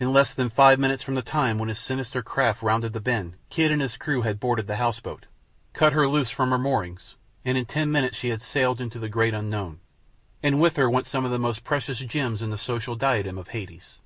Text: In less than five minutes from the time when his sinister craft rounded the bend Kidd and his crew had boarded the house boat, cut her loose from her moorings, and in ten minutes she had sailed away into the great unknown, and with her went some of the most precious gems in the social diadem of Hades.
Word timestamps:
In 0.00 0.14
less 0.14 0.32
than 0.32 0.48
five 0.48 0.78
minutes 0.78 1.02
from 1.02 1.14
the 1.14 1.20
time 1.20 1.58
when 1.58 1.68
his 1.68 1.78
sinister 1.78 2.22
craft 2.22 2.62
rounded 2.62 2.94
the 2.94 3.02
bend 3.02 3.36
Kidd 3.50 3.70
and 3.70 3.82
his 3.82 3.98
crew 3.98 4.22
had 4.22 4.40
boarded 4.40 4.66
the 4.66 4.76
house 4.76 4.98
boat, 4.98 5.26
cut 5.74 5.92
her 5.92 6.08
loose 6.08 6.30
from 6.30 6.48
her 6.52 6.58
moorings, 6.58 7.16
and 7.44 7.58
in 7.58 7.66
ten 7.66 7.92
minutes 7.92 8.16
she 8.16 8.30
had 8.30 8.40
sailed 8.40 8.78
away 8.80 8.84
into 8.84 8.98
the 8.98 9.10
great 9.10 9.34
unknown, 9.34 9.80
and 10.42 10.58
with 10.58 10.76
her 10.76 10.88
went 10.88 11.06
some 11.06 11.26
of 11.26 11.30
the 11.30 11.38
most 11.38 11.64
precious 11.64 11.98
gems 11.98 12.40
in 12.40 12.48
the 12.48 12.56
social 12.56 12.96
diadem 12.96 13.36
of 13.36 13.48
Hades. 13.48 13.98